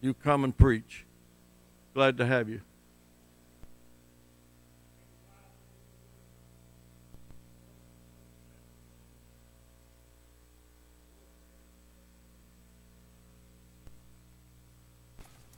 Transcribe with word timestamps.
you 0.00 0.14
come 0.14 0.44
and 0.44 0.56
preach. 0.56 1.04
Glad 1.94 2.16
to 2.18 2.26
have 2.26 2.48
you. 2.48 2.60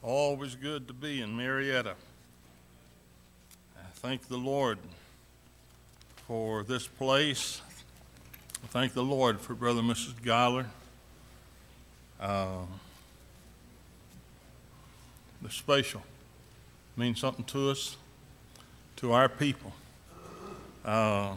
Always 0.01 0.55
good 0.55 0.87
to 0.87 0.93
be 0.93 1.21
in 1.21 1.37
Marietta. 1.37 1.93
I 3.75 3.81
thank 3.95 4.27
the 4.27 4.37
Lord 4.37 4.79
for 6.27 6.63
this 6.63 6.87
place. 6.87 7.61
I 8.63 8.67
thank 8.67 8.93
the 8.93 9.03
Lord 9.03 9.39
for 9.39 9.53
Brother 9.53 9.81
and 9.81 9.89
Mrs. 9.91 10.13
Geiler. 10.23 10.65
Uh, 12.19 12.65
the 15.45 15.51
special 15.51 16.01
means 16.97 17.19
something 17.19 17.45
to 17.45 17.69
us, 17.69 17.97
to 18.95 19.11
our 19.11 19.29
people. 19.29 19.71
Uh, 20.83 21.33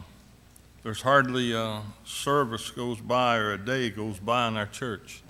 there's 0.82 1.02
hardly 1.02 1.52
a 1.52 1.82
service 2.06 2.70
goes 2.70 2.98
by 3.00 3.36
or 3.36 3.52
a 3.52 3.58
day 3.58 3.90
goes 3.90 4.18
by 4.18 4.48
in 4.48 4.56
our 4.56 4.64
church. 4.64 5.20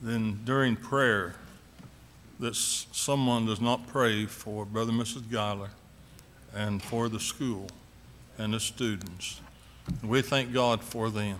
Then 0.00 0.40
during 0.44 0.74
prayer, 0.74 1.36
that 2.40 2.56
someone 2.56 3.46
does 3.46 3.60
not 3.60 3.86
pray 3.86 4.26
for 4.26 4.64
Brother 4.64 4.90
and 4.90 5.00
Mrs. 5.00 5.30
Geiler 5.30 5.70
and 6.52 6.82
for 6.82 7.08
the 7.08 7.20
school 7.20 7.68
and 8.36 8.52
the 8.52 8.58
students. 8.58 9.40
We 10.02 10.22
thank 10.22 10.52
God 10.52 10.82
for 10.82 11.08
them. 11.08 11.38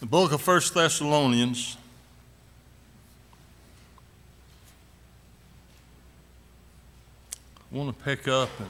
The 0.00 0.06
book 0.06 0.30
of 0.30 0.40
First 0.40 0.74
Thessalonians. 0.74 1.76
I 7.72 7.76
want 7.76 7.98
to 7.98 8.04
pick 8.04 8.28
up 8.28 8.48
and 8.60 8.68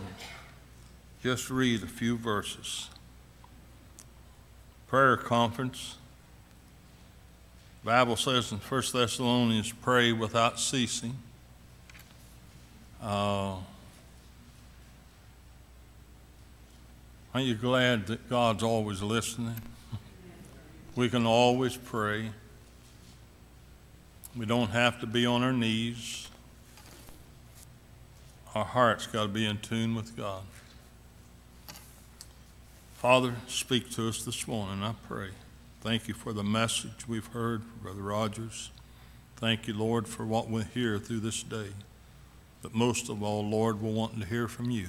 just 1.22 1.50
read 1.50 1.82
a 1.82 1.86
few 1.86 2.16
verses. 2.16 2.88
Prayer 4.86 5.18
conference. 5.18 5.96
Bible 7.84 8.16
says 8.16 8.50
in 8.50 8.56
1 8.56 8.82
Thessalonians, 8.94 9.70
pray 9.70 10.12
without 10.12 10.58
ceasing. 10.58 11.14
Uh, 13.02 13.56
aren't 17.34 17.46
you 17.46 17.54
glad 17.54 18.06
that 18.06 18.30
God's 18.30 18.62
always 18.62 19.02
listening? 19.02 19.56
We 20.98 21.08
can 21.08 21.26
always 21.26 21.76
pray. 21.76 22.28
We 24.36 24.46
don't 24.46 24.70
have 24.70 24.98
to 24.98 25.06
be 25.06 25.26
on 25.26 25.44
our 25.44 25.52
knees. 25.52 26.26
Our 28.52 28.64
heart's 28.64 29.06
got 29.06 29.22
to 29.22 29.28
be 29.28 29.46
in 29.46 29.58
tune 29.58 29.94
with 29.94 30.16
God. 30.16 30.42
Father, 32.94 33.36
speak 33.46 33.92
to 33.92 34.08
us 34.08 34.24
this 34.24 34.48
morning, 34.48 34.82
I 34.82 34.94
pray. 35.06 35.28
Thank 35.82 36.08
you 36.08 36.14
for 36.14 36.32
the 36.32 36.42
message 36.42 37.06
we've 37.06 37.28
heard 37.28 37.62
Brother 37.80 38.02
Rogers. 38.02 38.72
Thank 39.36 39.68
you, 39.68 39.74
Lord, 39.74 40.08
for 40.08 40.26
what 40.26 40.50
we 40.50 40.64
hear 40.64 40.98
through 40.98 41.20
this 41.20 41.44
day. 41.44 41.68
But 42.60 42.74
most 42.74 43.08
of 43.08 43.22
all, 43.22 43.48
Lord, 43.48 43.80
we're 43.80 43.92
wanting 43.92 44.18
to 44.18 44.26
hear 44.26 44.48
from 44.48 44.72
you, 44.72 44.88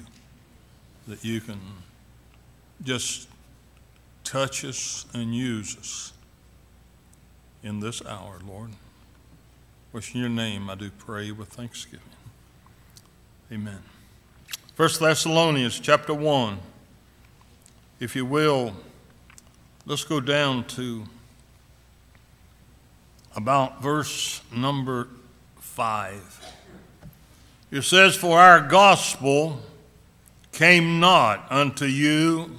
that 1.06 1.24
you 1.24 1.40
can 1.40 1.60
just 2.82 3.28
touch 4.30 4.64
us 4.64 5.06
and 5.12 5.34
use 5.34 5.76
us 5.76 6.12
in 7.64 7.80
this 7.80 8.00
hour, 8.06 8.38
Lord. 8.46 8.70
In 9.92 10.20
your 10.20 10.28
name 10.28 10.70
I 10.70 10.76
do 10.76 10.88
pray 10.98 11.32
with 11.32 11.48
thanksgiving. 11.48 12.06
Amen. 13.50 13.80
First 14.76 15.00
Thessalonians 15.00 15.80
chapter 15.80 16.14
1. 16.14 16.60
If 17.98 18.14
you 18.14 18.24
will, 18.24 18.72
let's 19.84 20.04
go 20.04 20.20
down 20.20 20.62
to 20.68 21.06
about 23.34 23.82
verse 23.82 24.42
number 24.54 25.08
5. 25.58 26.54
It 27.72 27.82
says, 27.82 28.14
For 28.14 28.38
our 28.38 28.60
gospel 28.60 29.58
came 30.52 31.00
not 31.00 31.50
unto 31.50 31.86
you 31.86 32.52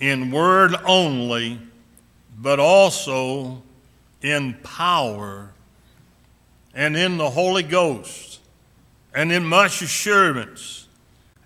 in 0.00 0.30
word 0.30 0.74
only, 0.84 1.58
but 2.38 2.60
also 2.60 3.62
in 4.22 4.54
power 4.62 5.50
and 6.74 6.96
in 6.96 7.16
the 7.16 7.30
Holy 7.30 7.62
Ghost 7.62 8.40
and 9.14 9.32
in 9.32 9.44
much 9.44 9.82
assurance, 9.82 10.86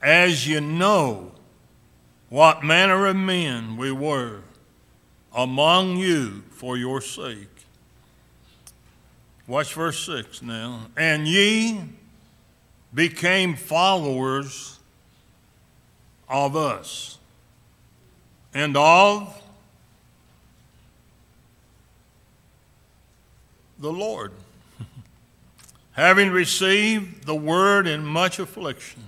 as 0.03 0.47
you 0.47 0.61
know 0.61 1.33
what 2.29 2.65
manner 2.65 3.07
of 3.07 3.17
men 3.17 3.77
we 3.77 3.93
were 3.93 4.41
among 5.35 5.97
you 5.97 6.43
for 6.51 6.77
your 6.77 7.01
sake. 7.01 7.49
Watch 9.47 9.75
verse 9.75 10.05
6 10.07 10.43
now. 10.43 10.87
And 10.97 11.27
ye 11.27 11.81
became 12.95 13.55
followers 13.55 14.79
of 16.29 16.57
us 16.57 17.19
and 18.55 18.77
of 18.77 19.43
the 23.79 23.93
Lord, 23.93 24.33
having 25.93 26.31
received 26.31 27.27
the 27.27 27.35
word 27.35 27.87
in 27.87 28.05
much 28.05 28.39
affliction 28.39 29.03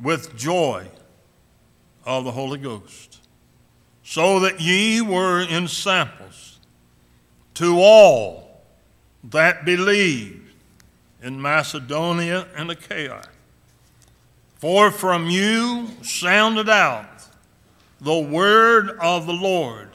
with 0.00 0.36
joy 0.36 0.86
of 2.06 2.24
the 2.24 2.32
Holy 2.32 2.58
Ghost, 2.58 3.20
so 4.04 4.40
that 4.40 4.60
ye 4.60 5.00
were 5.00 5.42
ensamples 5.42 6.58
to 7.54 7.78
all 7.78 8.62
that 9.24 9.64
believed 9.64 10.52
in 11.22 11.42
Macedonia 11.42 12.46
and 12.56 12.70
Achaia. 12.70 13.22
For 14.56 14.90
from 14.90 15.28
you 15.28 15.88
sounded 16.02 16.68
out 16.68 17.17
the 18.00 18.18
word 18.18 18.90
of 19.00 19.26
the 19.26 19.32
Lord, 19.32 19.90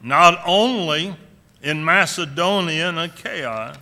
not 0.00 0.40
only 0.46 1.16
in 1.62 1.84
Macedonia 1.84 2.88
and 2.88 2.98
Achaia, 2.98 3.78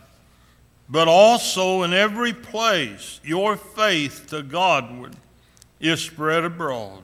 but 0.89 1.09
also 1.09 1.83
in 1.83 1.93
every 1.93 2.33
place 2.33 3.21
your 3.25 3.57
faith 3.57 4.27
to 4.29 4.43
Godward 4.43 5.15
is 5.81 6.01
spread 6.01 6.45
abroad, 6.45 7.03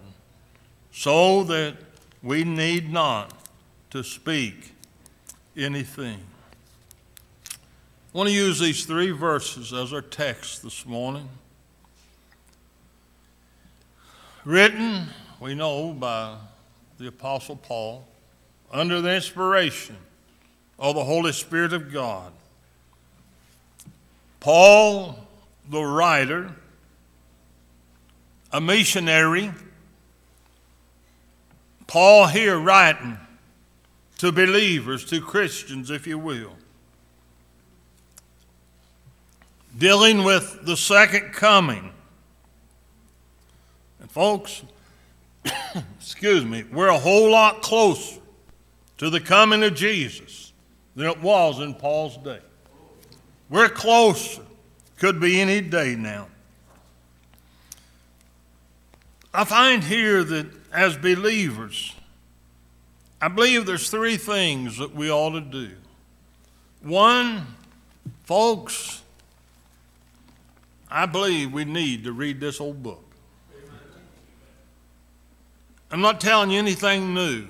so 0.92 1.44
that 1.44 1.76
we 2.22 2.44
need 2.44 2.92
not 2.92 3.32
to 3.90 4.02
speak 4.02 4.72
anything. 5.56 6.18
I 7.44 8.18
want 8.18 8.28
to 8.28 8.34
use 8.34 8.60
these 8.60 8.84
three 8.84 9.10
verses 9.10 9.72
as 9.72 9.92
our 9.92 10.02
text 10.02 10.62
this 10.62 10.86
morning. 10.86 11.28
Written, 14.44 15.08
we 15.42 15.56
know, 15.56 15.92
by 15.92 16.36
the 16.98 17.08
Apostle 17.08 17.56
Paul, 17.56 18.06
under 18.72 19.00
the 19.00 19.12
inspiration 19.12 19.96
of 20.78 20.94
the 20.94 21.02
Holy 21.02 21.32
Spirit 21.32 21.72
of 21.72 21.92
God. 21.92 22.32
Paul, 24.38 25.18
the 25.68 25.82
writer, 25.82 26.52
a 28.52 28.60
missionary, 28.60 29.50
Paul 31.88 32.28
here 32.28 32.56
writing 32.56 33.18
to 34.18 34.30
believers, 34.30 35.04
to 35.06 35.20
Christians, 35.20 35.90
if 35.90 36.06
you 36.06 36.18
will, 36.18 36.52
dealing 39.76 40.22
with 40.22 40.60
the 40.62 40.76
second 40.76 41.32
coming. 41.32 41.92
And, 43.98 44.08
folks, 44.08 44.62
excuse 46.00 46.44
me, 46.44 46.64
we're 46.72 46.88
a 46.88 46.98
whole 46.98 47.30
lot 47.30 47.62
closer 47.62 48.20
to 48.98 49.10
the 49.10 49.20
coming 49.20 49.62
of 49.62 49.74
Jesus 49.74 50.52
than 50.94 51.06
it 51.06 51.20
was 51.20 51.60
in 51.60 51.74
Paul's 51.74 52.16
day. 52.18 52.40
We're 53.50 53.68
closer. 53.68 54.42
Could 54.98 55.20
be 55.20 55.40
any 55.40 55.60
day 55.60 55.96
now. 55.96 56.28
I 59.34 59.44
find 59.44 59.82
here 59.82 60.22
that 60.22 60.46
as 60.72 60.96
believers, 60.96 61.94
I 63.20 63.28
believe 63.28 63.66
there's 63.66 63.90
three 63.90 64.16
things 64.16 64.78
that 64.78 64.94
we 64.94 65.10
ought 65.10 65.30
to 65.30 65.40
do. 65.40 65.70
One, 66.82 67.46
folks, 68.24 69.02
I 70.90 71.06
believe 71.06 71.52
we 71.52 71.64
need 71.64 72.04
to 72.04 72.12
read 72.12 72.40
this 72.40 72.60
old 72.60 72.82
book. 72.82 73.11
I'm 75.92 76.00
not 76.00 76.22
telling 76.22 76.50
you 76.50 76.58
anything 76.58 77.12
new. 77.12 77.46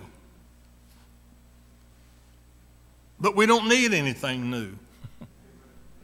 But 3.20 3.36
we 3.36 3.46
don't 3.46 3.68
need 3.68 3.94
anything 3.94 4.50
new. 4.50 4.72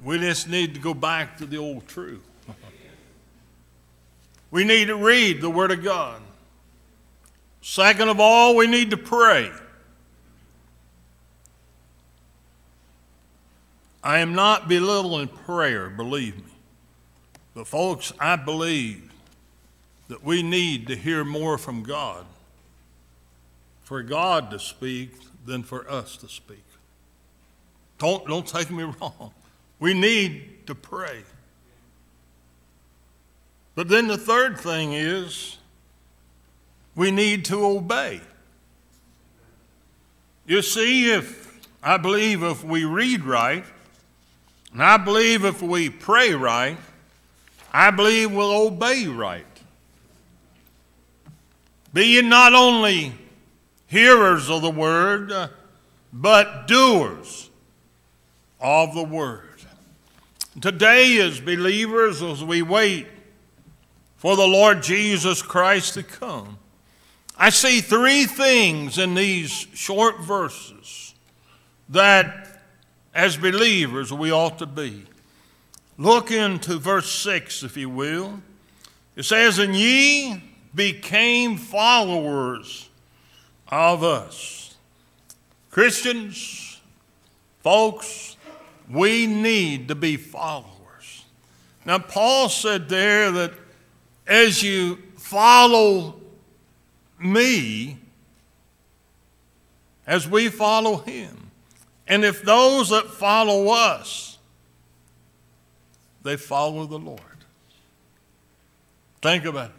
We 0.04 0.20
just 0.20 0.48
need 0.48 0.74
to 0.74 0.80
go 0.80 0.94
back 0.94 1.38
to 1.38 1.46
the 1.46 1.56
old 1.56 1.88
truth. 1.88 2.24
We 4.52 4.62
need 4.62 4.86
to 4.86 4.94
read 4.94 5.40
the 5.40 5.50
Word 5.50 5.72
of 5.72 5.82
God. 5.82 6.22
Second 7.60 8.08
of 8.08 8.20
all, 8.20 8.54
we 8.54 8.68
need 8.68 8.90
to 8.90 8.96
pray. 8.96 9.50
I 14.02 14.20
am 14.20 14.36
not 14.36 14.68
belittling 14.68 15.26
prayer, 15.26 15.90
believe 15.90 16.36
me. 16.36 16.52
But, 17.54 17.66
folks, 17.66 18.12
I 18.20 18.36
believe 18.36 19.07
that 20.08 20.24
we 20.24 20.42
need 20.42 20.86
to 20.88 20.96
hear 20.96 21.24
more 21.24 21.58
from 21.58 21.82
God 21.82 22.24
for 23.88 24.02
God 24.02 24.50
to 24.50 24.58
speak 24.58 25.12
than 25.46 25.62
for 25.62 25.90
us 25.90 26.18
to 26.18 26.28
speak. 26.28 26.62
Don't, 27.98 28.26
don't 28.26 28.46
take 28.46 28.70
me 28.70 28.82
wrong. 29.00 29.32
We 29.80 29.94
need 29.94 30.66
to 30.66 30.74
pray. 30.74 31.22
But 33.74 33.88
then 33.88 34.06
the 34.06 34.18
third 34.18 34.58
thing 34.58 34.92
is 34.92 35.56
we 36.94 37.10
need 37.10 37.46
to 37.46 37.64
obey. 37.64 38.20
You 40.46 40.60
see, 40.60 41.10
if 41.10 41.58
I 41.82 41.96
believe 41.96 42.42
if 42.42 42.62
we 42.62 42.84
read 42.84 43.24
right, 43.24 43.64
and 44.72 44.82
I 44.82 44.98
believe 44.98 45.46
if 45.46 45.62
we 45.62 45.88
pray 45.88 46.34
right, 46.34 46.76
I 47.72 47.90
believe 47.90 48.32
we'll 48.32 48.66
obey 48.66 49.06
right. 49.06 49.46
Be 51.92 52.04
ye 52.04 52.22
not 52.22 52.54
only 52.54 53.12
hearers 53.86 54.50
of 54.50 54.62
the 54.62 54.70
word, 54.70 55.32
uh, 55.32 55.48
but 56.12 56.66
doers 56.66 57.50
of 58.60 58.94
the 58.94 59.02
word. 59.02 59.44
Today, 60.60 61.18
as 61.18 61.40
believers, 61.40 62.22
as 62.22 62.42
we 62.42 62.62
wait 62.62 63.06
for 64.16 64.36
the 64.36 64.46
Lord 64.46 64.82
Jesus 64.82 65.40
Christ 65.40 65.94
to 65.94 66.02
come, 66.02 66.58
I 67.36 67.50
see 67.50 67.80
three 67.80 68.24
things 68.24 68.98
in 68.98 69.14
these 69.14 69.50
short 69.50 70.20
verses 70.20 71.14
that, 71.88 72.60
as 73.14 73.36
believers, 73.36 74.12
we 74.12 74.32
ought 74.32 74.58
to 74.58 74.66
be. 74.66 75.04
Look 75.96 76.30
into 76.30 76.78
verse 76.78 77.10
6, 77.10 77.62
if 77.62 77.76
you 77.76 77.88
will. 77.88 78.40
It 79.14 79.24
says, 79.24 79.58
And 79.58 79.76
ye 79.76 80.42
became 80.74 81.56
followers 81.56 82.88
of 83.68 84.02
us. 84.02 84.76
Christians, 85.70 86.80
folks, 87.62 88.36
we 88.90 89.26
need 89.26 89.88
to 89.88 89.94
be 89.94 90.16
followers. 90.16 91.24
Now, 91.84 91.98
Paul 91.98 92.48
said 92.48 92.88
there 92.88 93.30
that 93.30 93.52
as 94.26 94.62
you 94.62 94.98
follow 95.16 96.20
me, 97.18 97.98
as 100.06 100.28
we 100.28 100.48
follow 100.48 100.98
him, 100.98 101.50
and 102.06 102.24
if 102.24 102.42
those 102.42 102.88
that 102.88 103.06
follow 103.06 103.68
us, 103.68 104.38
they 106.22 106.36
follow 106.36 106.86
the 106.86 106.98
Lord. 106.98 107.20
Think 109.20 109.44
about 109.44 109.70
it. 109.70 109.77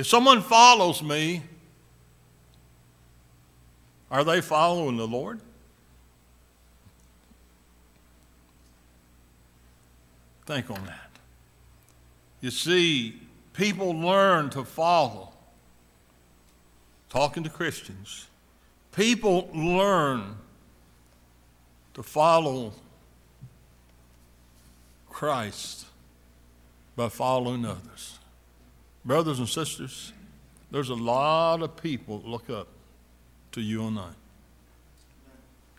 If 0.00 0.06
someone 0.06 0.40
follows 0.40 1.02
me, 1.02 1.42
are 4.10 4.24
they 4.24 4.40
following 4.40 4.96
the 4.96 5.06
Lord? 5.06 5.40
Think 10.46 10.70
on 10.70 10.86
that. 10.86 11.10
You 12.40 12.50
see, 12.50 13.20
people 13.52 13.90
learn 13.90 14.48
to 14.50 14.64
follow. 14.64 15.32
Talking 17.10 17.44
to 17.44 17.50
Christians, 17.50 18.26
people 18.96 19.50
learn 19.52 20.36
to 21.92 22.02
follow 22.02 22.72
Christ 25.10 25.84
by 26.96 27.10
following 27.10 27.66
others. 27.66 28.19
Brothers 29.04 29.38
and 29.38 29.48
sisters, 29.48 30.12
there's 30.70 30.90
a 30.90 30.94
lot 30.94 31.62
of 31.62 31.76
people 31.76 32.18
that 32.18 32.28
look 32.28 32.50
up 32.50 32.68
to 33.52 33.60
you 33.60 33.86
and 33.86 33.98
I. 33.98 34.10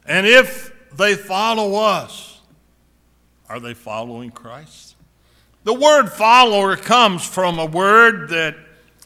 And 0.06 0.26
if 0.26 0.74
they 0.96 1.16
follow 1.16 1.76
us, 1.76 2.40
are 3.48 3.60
they 3.60 3.74
following 3.74 4.32
Christ? 4.32 4.96
The 5.64 5.74
word 5.74 6.10
follower 6.10 6.76
comes 6.76 7.26
from 7.26 7.60
a 7.60 7.66
word 7.66 8.30
that 8.30 8.56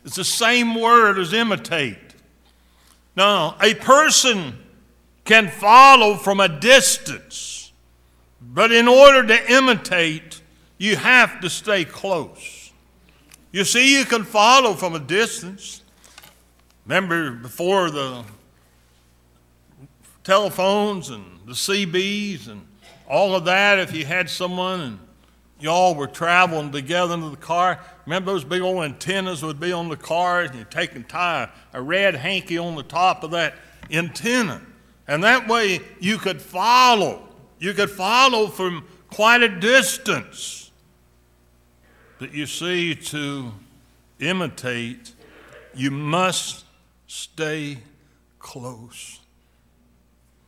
is 0.05 0.15
the 0.15 0.23
same 0.23 0.75
word 0.75 1.19
as 1.19 1.33
imitate. 1.33 1.97
Now, 3.15 3.57
a 3.61 3.73
person 3.73 4.57
can 5.25 5.49
follow 5.49 6.15
from 6.15 6.39
a 6.39 6.47
distance, 6.47 7.71
but 8.41 8.71
in 8.71 8.87
order 8.87 9.25
to 9.27 9.51
imitate, 9.51 10.41
you 10.77 10.95
have 10.95 11.41
to 11.41 11.49
stay 11.49 11.83
close. 11.83 12.64
You 13.55 13.63
see, 13.63 13.97
you 13.97 14.03
can 14.03 14.25
follow 14.25 14.73
from 14.73 14.95
a 14.95 14.99
distance. 14.99 15.81
Remember 16.85 17.31
before 17.31 17.89
the 17.89 18.25
telephones 20.25 21.09
and 21.09 21.23
the 21.45 21.53
CBs 21.53 22.49
and 22.49 22.67
all 23.07 23.33
of 23.33 23.45
that, 23.45 23.79
if 23.79 23.95
you 23.95 24.03
had 24.03 24.29
someone 24.29 24.81
and 24.81 24.99
y'all 25.61 25.95
were 25.95 26.05
traveling 26.05 26.73
together 26.73 27.13
in 27.13 27.31
the 27.31 27.37
car, 27.37 27.79
remember 28.05 28.33
those 28.33 28.43
big 28.43 28.61
old 28.61 28.83
antennas 28.83 29.41
would 29.41 29.61
be 29.61 29.71
on 29.71 29.87
the 29.87 29.95
cars, 29.95 30.49
and 30.49 30.59
you 30.59 30.65
take 30.69 30.93
and 30.93 31.07
tie 31.07 31.47
a 31.71 31.81
red 31.81 32.13
hanky 32.13 32.57
on 32.57 32.75
the 32.75 32.83
top 32.83 33.23
of 33.23 33.31
that 33.31 33.53
antenna. 33.89 34.61
And 35.07 35.23
that 35.23 35.47
way 35.47 35.79
you 36.01 36.17
could 36.17 36.41
follow. 36.41 37.29
You 37.59 37.71
could 37.71 37.89
follow 37.89 38.47
from 38.47 38.85
quite 39.09 39.43
a 39.43 39.47
distance. 39.47 40.64
But 42.17 42.33
you 42.33 42.45
see, 42.45 42.95
to 42.95 43.51
imitate, 44.21 45.11
you 45.73 45.91
must 45.91 46.63
stay 47.07 47.79
close. 48.39 49.19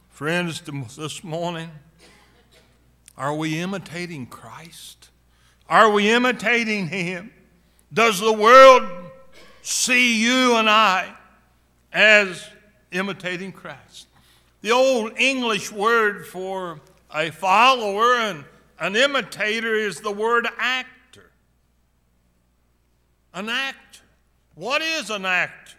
Friends, 0.09 0.61
this 0.95 1.25
morning, 1.25 1.69
are 3.17 3.35
we 3.35 3.59
imitating 3.59 4.27
Christ? 4.27 5.09
Are 5.67 5.89
we 5.91 6.09
imitating 6.09 6.87
Him? 6.87 7.33
Does 7.91 8.21
the 8.21 8.31
world 8.31 8.83
see 9.61 10.23
you 10.23 10.55
and 10.55 10.69
I 10.69 11.13
as 11.91 12.47
imitating 12.93 13.51
Christ? 13.51 14.07
The 14.61 14.71
old 14.71 15.17
English 15.17 15.71
word 15.73 16.25
for 16.25 16.79
a 17.13 17.29
follower 17.29 18.15
and 18.15 18.45
an 18.79 18.95
imitator 18.95 19.75
is 19.75 19.99
the 19.99 20.11
word 20.11 20.47
actor. 20.57 20.91
An 23.33 23.49
actor. 23.49 24.01
What 24.55 24.81
is 24.81 25.09
an 25.09 25.25
actor? 25.25 25.77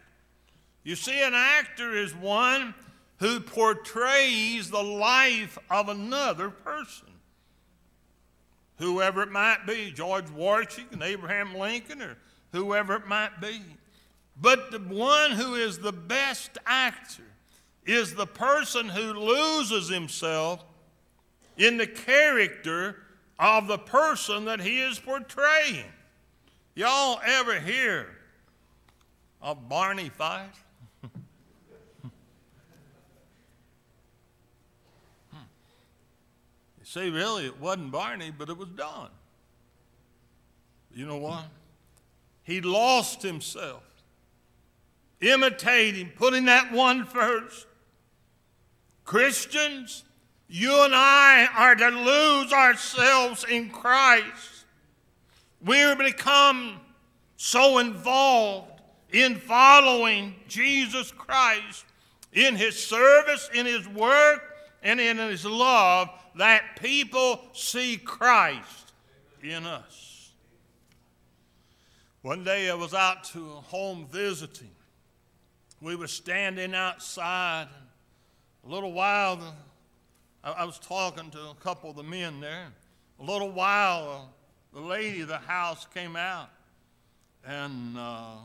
You 0.85 0.97
see, 0.97 1.21
an 1.21 1.35
actor 1.35 1.97
is 1.97 2.15
one 2.15 2.75
who 3.19 3.41
portrays 3.41 4.71
the 4.71 4.83
life 4.83 5.59
of 5.71 5.89
another 5.89 6.51
person 6.51 7.09
whoever 8.79 9.23
it 9.23 9.31
might 9.31 9.67
be, 9.67 9.91
George 9.91 10.31
Washington, 10.31 11.03
Abraham 11.03 11.55
Lincoln, 11.55 12.01
or 12.01 12.17
whoever 12.53 12.95
it 12.95 13.07
might 13.07 13.41
be. 13.41 13.61
But 14.41 14.71
the 14.71 14.79
one 14.79 15.33
who 15.33 15.55
is 15.55 15.79
the 15.79 15.93
best 15.93 16.59
actor 16.65 17.25
is 17.85 18.15
the 18.15 18.27
person 18.27 18.89
who 18.89 19.13
loses 19.13 19.89
himself 19.89 20.65
in 21.57 21.77
the 21.77 21.87
character 21.87 23.03
of 23.39 23.67
the 23.67 23.79
person 23.79 24.45
that 24.45 24.61
he 24.61 24.81
is 24.81 24.99
portraying. 24.99 25.85
Y'all 26.79 27.21
ever 27.27 27.59
hear 27.59 28.07
of 29.43 29.69
Barney 29.69 30.11
Fife? 30.11 30.65
See, 36.85 37.11
really, 37.11 37.47
it 37.47 37.61
wasn't 37.61 37.91
Barney, 37.91 38.31
but 38.31 38.49
it 38.49 38.57
was 38.57 38.69
Don. 38.69 39.09
You 40.95 41.05
know 41.07 41.17
what? 41.17 41.47
He 42.45 42.61
lost 42.61 43.23
himself, 43.23 43.83
imitating, 45.21 46.13
putting 46.15 46.45
that 46.45 46.71
one 46.71 47.07
first. 47.07 47.67
Christians, 49.05 50.05
you 50.47 50.85
and 50.85 50.95
I 50.95 51.49
are 51.57 51.75
to 51.75 51.89
lose 51.89 52.53
ourselves 52.53 53.45
in 53.51 53.69
Christ. 53.71 54.58
We 55.65 55.95
become 55.97 56.81
so 57.37 57.79
involved 57.79 58.81
in 59.11 59.37
following 59.37 60.35
Jesus 60.47 61.11
Christ 61.11 61.85
in 62.33 62.57
his 62.57 62.77
service, 62.77 63.49
in 63.55 63.67
his 63.67 63.89
work, 63.89 64.43
and 64.83 65.01
in 65.01 65.19
his 65.19 65.45
love 65.45 66.11
that 66.37 66.81
people 66.81 67.41
see 67.53 67.97
Christ 67.97 68.93
in 69.43 69.67
us. 69.67 70.33
One 72.23 72.45
day 72.45 72.71
I 72.71 72.75
was 72.75 72.95
out 72.95 73.25
to 73.25 73.39
a 73.39 73.61
home 73.61 74.07
visiting. 74.11 74.71
We 75.81 75.97
were 75.97 76.09
standing 76.09 76.75
outside. 76.75 77.69
A 78.65 78.69
little 78.69 78.93
while, 78.93 79.57
I 80.45 80.65
was 80.65 80.79
talking 80.79 81.31
to 81.31 81.39
a 81.51 81.55
couple 81.55 81.91
of 81.91 81.97
the 81.97 82.03
men 82.03 82.41
there. 82.41 82.67
A 83.21 83.25
little 83.25 83.51
while, 83.51 84.35
the 84.73 84.81
lady 84.81 85.23
of 85.23 85.29
the 85.29 85.39
house 85.39 85.87
came 85.95 86.17
out 86.17 86.51
and 87.47 87.97
uh, 87.97 88.37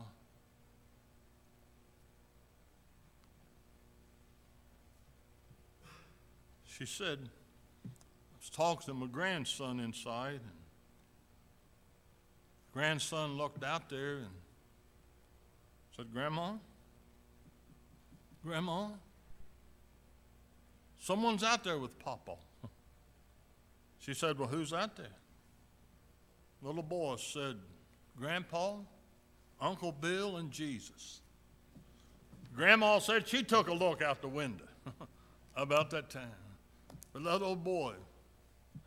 she 6.66 6.86
said, 6.86 7.18
I 7.84 7.88
was 8.38 8.50
talking 8.50 8.86
to 8.86 8.94
my 8.94 9.06
grandson 9.06 9.80
inside, 9.80 10.40
and 10.40 10.58
grandson 12.72 13.36
looked 13.36 13.62
out 13.62 13.90
there 13.90 14.16
and 14.16 14.30
said, 15.96 16.12
Grandma, 16.12 16.54
Grandma, 18.44 18.88
someone's 20.98 21.42
out 21.42 21.64
there 21.64 21.78
with 21.78 21.98
Papa. 21.98 22.36
She 24.00 24.12
said, 24.12 24.38
Well, 24.38 24.48
who's 24.48 24.74
out 24.74 24.96
there? 24.96 25.06
Little 26.62 26.82
boy 26.82 27.16
said, 27.16 27.56
Grandpa, 28.16 28.76
Uncle 29.60 29.92
Bill, 29.92 30.36
and 30.36 30.50
Jesus. 30.50 31.20
Grandma 32.56 32.98
said 33.00 33.26
she 33.26 33.42
took 33.42 33.68
a 33.68 33.72
look 33.72 34.00
out 34.00 34.22
the 34.22 34.28
window 34.28 34.64
about 35.56 35.90
that 35.90 36.10
time. 36.10 36.28
But 37.12 37.24
that 37.24 37.42
old 37.42 37.64
boy 37.64 37.94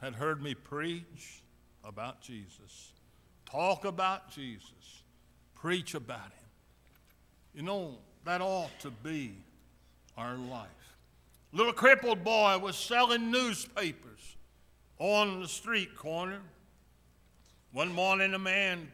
had 0.01 0.15
heard 0.15 0.41
me 0.41 0.53
preach 0.53 1.41
about 1.83 2.21
Jesus, 2.21 2.91
talk 3.45 3.85
about 3.85 4.29
Jesus, 4.29 5.03
preach 5.55 5.95
about 5.95 6.25
him. 6.25 6.31
You 7.53 7.63
know, 7.63 7.97
that 8.25 8.41
ought 8.41 8.77
to 8.81 8.91
be 8.91 9.33
our 10.17 10.35
life. 10.35 10.67
Little 11.53 11.73
crippled 11.73 12.23
boy 12.23 12.57
was 12.57 12.75
selling 12.75 13.31
newspapers 13.31 14.35
on 14.99 15.41
the 15.41 15.47
street 15.47 15.95
corner. 15.95 16.41
One 17.73 17.93
morning, 17.93 18.33
a 18.33 18.39
man, 18.39 18.89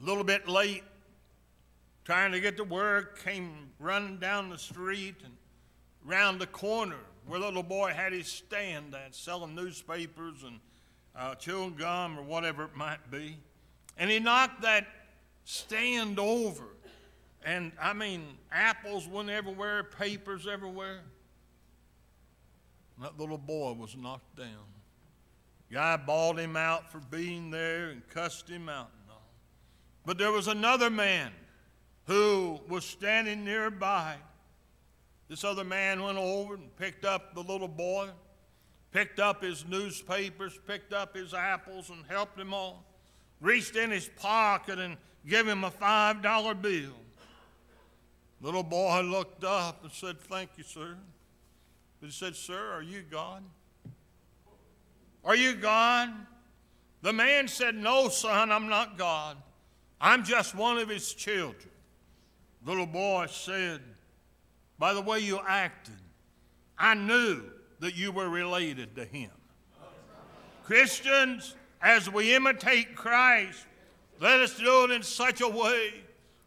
a 0.00 0.04
little 0.04 0.24
bit 0.24 0.48
late, 0.48 0.82
trying 2.04 2.32
to 2.32 2.40
get 2.40 2.56
to 2.56 2.64
work, 2.64 3.22
came 3.24 3.70
running 3.78 4.18
down 4.18 4.50
the 4.50 4.58
street 4.58 5.14
and 5.24 5.32
round 6.04 6.40
the 6.40 6.46
corner 6.46 6.98
where 7.26 7.38
the 7.38 7.46
little 7.46 7.62
boy 7.62 7.92
had 7.94 8.12
his 8.12 8.26
stand 8.26 8.94
at, 8.94 9.14
selling 9.14 9.54
newspapers 9.54 10.42
and 10.42 10.58
uh, 11.16 11.34
chewing 11.36 11.74
gum 11.74 12.18
or 12.18 12.22
whatever 12.22 12.64
it 12.64 12.74
might 12.74 13.10
be. 13.10 13.36
And 13.96 14.10
he 14.10 14.18
knocked 14.18 14.62
that 14.62 14.86
stand 15.44 16.18
over. 16.18 16.64
And 17.44 17.72
I 17.80 17.92
mean, 17.92 18.24
apples 18.50 19.06
went 19.06 19.30
everywhere, 19.30 19.84
papers 19.84 20.46
everywhere. 20.46 21.00
that 23.00 23.18
little 23.18 23.38
boy 23.38 23.72
was 23.72 23.96
knocked 23.96 24.36
down. 24.36 24.73
Guy 25.72 25.96
bawled 25.96 26.38
him 26.38 26.56
out 26.56 26.90
for 26.90 26.98
being 26.98 27.50
there 27.50 27.90
and 27.90 28.06
cussed 28.08 28.48
him 28.48 28.68
out 28.68 28.90
and 29.02 29.10
all. 29.10 29.30
But 30.06 30.18
there 30.18 30.32
was 30.32 30.48
another 30.48 30.90
man 30.90 31.32
who 32.06 32.60
was 32.68 32.84
standing 32.84 33.44
nearby 33.44 34.16
this 35.28 35.44
other 35.44 35.64
man 35.64 36.02
went 36.02 36.18
over 36.18 36.54
and 36.54 36.76
picked 36.76 37.04
up 37.04 37.34
the 37.34 37.42
little 37.42 37.68
boy, 37.68 38.08
picked 38.92 39.18
up 39.18 39.42
his 39.42 39.66
newspapers, 39.66 40.58
picked 40.66 40.92
up 40.92 41.16
his 41.16 41.32
apples, 41.32 41.90
and 41.90 42.04
helped 42.08 42.38
him 42.38 42.52
on. 42.52 42.76
Reached 43.40 43.76
in 43.76 43.90
his 43.90 44.08
pocket 44.16 44.78
and 44.78 44.96
gave 45.26 45.46
him 45.46 45.64
a 45.64 45.70
$5 45.70 46.62
bill. 46.62 46.92
Little 48.40 48.62
boy 48.62 49.00
looked 49.00 49.44
up 49.44 49.82
and 49.82 49.92
said, 49.92 50.20
Thank 50.20 50.50
you, 50.56 50.64
sir. 50.64 50.96
But 52.00 52.06
he 52.06 52.12
said, 52.12 52.36
Sir, 52.36 52.72
are 52.72 52.82
you 52.82 53.02
God? 53.02 53.42
Are 55.24 55.36
you 55.36 55.54
God? 55.54 56.10
The 57.02 57.12
man 57.12 57.48
said, 57.48 57.74
No, 57.74 58.08
son, 58.08 58.50
I'm 58.50 58.68
not 58.68 58.98
God. 58.98 59.36
I'm 60.00 60.24
just 60.24 60.54
one 60.54 60.78
of 60.78 60.88
his 60.88 61.14
children. 61.14 61.70
The 62.64 62.70
little 62.70 62.86
boy 62.86 63.26
said, 63.30 63.80
by 64.78 64.94
the 64.94 65.00
way 65.00 65.20
you 65.20 65.40
acted, 65.46 65.94
I 66.78 66.94
knew 66.94 67.42
that 67.80 67.96
you 67.96 68.10
were 68.12 68.28
related 68.28 68.96
to 68.96 69.04
him. 69.04 69.30
Christians, 70.64 71.54
as 71.82 72.10
we 72.10 72.34
imitate 72.34 72.96
Christ, 72.96 73.66
let 74.20 74.40
us 74.40 74.58
do 74.58 74.84
it 74.84 74.90
in 74.90 75.02
such 75.02 75.40
a 75.40 75.48
way 75.48 75.92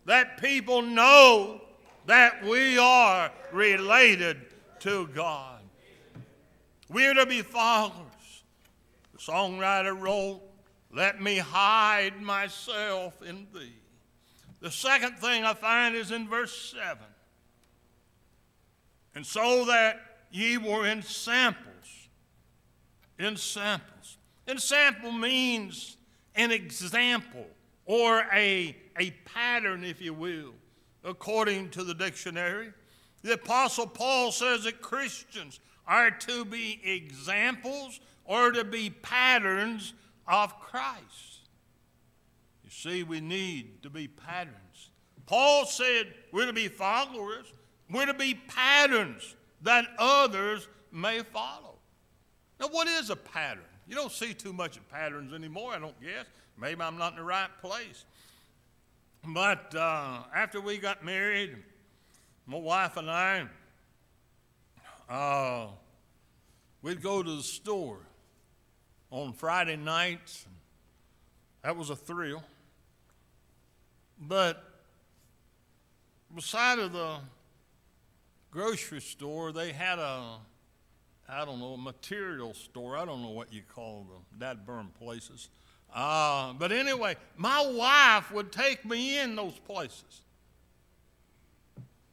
that 0.05 0.41
people 0.41 0.81
know 0.81 1.61
that 2.07 2.43
we 2.43 2.77
are 2.77 3.31
related 3.51 4.37
to 4.79 5.07
God. 5.07 5.61
We 6.89 7.05
are 7.05 7.13
to 7.13 7.25
be 7.25 7.41
followers. 7.41 8.06
Songwriter 9.17 9.99
wrote, 9.99 10.41
Let 10.93 11.21
me 11.21 11.37
hide 11.37 12.21
myself 12.21 13.21
in 13.21 13.47
thee. 13.53 13.73
The 14.59 14.71
second 14.71 15.17
thing 15.17 15.43
I 15.43 15.53
find 15.53 15.95
is 15.95 16.11
in 16.11 16.27
verse 16.27 16.73
7. 16.73 16.97
And 19.15 19.25
so 19.25 19.65
that 19.65 19.99
ye 20.31 20.57
were 20.57 20.85
ensamples. 20.85 21.65
In 23.19 23.35
samples. 23.35 24.17
Ensample 24.47 25.11
means 25.11 25.97
an 26.35 26.51
example 26.51 27.47
or 27.85 28.25
a, 28.33 28.75
a 28.99 29.11
pattern, 29.25 29.83
if 29.83 30.01
you 30.01 30.13
will, 30.13 30.53
according 31.03 31.69
to 31.71 31.83
the 31.83 31.93
dictionary. 31.93 32.71
The 33.23 33.33
Apostle 33.33 33.87
Paul 33.87 34.31
says 34.31 34.65
that 34.65 34.81
Christians 34.81 35.59
are 35.87 36.11
to 36.11 36.45
be 36.45 36.79
examples 36.83 37.99
or 38.27 38.51
to 38.51 38.63
be 38.63 38.89
patterns 38.89 39.93
of 40.27 40.59
Christ. 40.59 41.49
You 42.63 42.69
see, 42.69 43.03
we 43.03 43.21
need 43.21 43.81
to 43.83 43.89
be 43.89 44.07
patterns. 44.07 44.91
Paul 45.25 45.65
said 45.65 46.13
we're 46.31 46.45
to 46.45 46.53
be 46.53 46.67
followers, 46.67 47.45
we're 47.89 48.05
to 48.05 48.13
be 48.13 48.35
patterns 48.47 49.35
that 49.61 49.85
others 49.97 50.67
may 50.91 51.21
follow. 51.21 51.75
Now, 52.59 52.67
what 52.67 52.87
is 52.87 53.09
a 53.09 53.15
pattern? 53.15 53.63
You 53.87 53.95
don't 53.95 54.11
see 54.11 54.33
too 54.33 54.51
much 54.51 54.77
of 54.77 54.87
patterns 54.89 55.33
anymore, 55.33 55.73
I 55.73 55.79
don't 55.79 55.99
guess. 56.01 56.25
Maybe 56.59 56.81
I'm 56.81 56.97
not 56.97 57.13
in 57.13 57.19
the 57.19 57.23
right 57.23 57.49
place. 57.61 58.03
But 59.25 59.73
uh, 59.75 60.19
after 60.35 60.59
we 60.59 60.77
got 60.77 61.05
married, 61.05 61.55
my 62.45 62.57
wife 62.57 62.97
and 62.97 63.09
I, 63.09 63.47
uh, 65.09 65.67
we'd 66.81 67.01
go 67.01 67.23
to 67.23 67.35
the 67.37 67.43
store 67.43 67.99
on 69.11 69.33
Friday 69.33 69.75
nights. 69.75 70.45
That 71.63 71.75
was 71.75 71.89
a 71.89 71.95
thrill. 71.95 72.43
But 74.19 74.63
beside 76.33 76.79
of 76.79 76.93
the 76.93 77.17
grocery 78.51 79.01
store, 79.01 79.51
they 79.51 79.71
had 79.71 79.99
a, 79.99 80.37
I 81.29 81.45
don't 81.45 81.59
know, 81.59 81.73
a 81.73 81.77
material 81.77 82.53
store. 82.53 82.97
I 82.97 83.05
don't 83.05 83.21
know 83.21 83.29
what 83.29 83.53
you 83.53 83.61
call 83.73 84.07
them, 84.09 84.39
that 84.39 84.65
burn 84.65 84.89
places. 84.99 85.49
Uh, 85.93 86.53
but 86.53 86.71
anyway, 86.71 87.15
my 87.37 87.65
wife 87.65 88.31
would 88.31 88.51
take 88.51 88.85
me 88.85 89.19
in 89.19 89.35
those 89.35 89.57
places. 89.59 90.21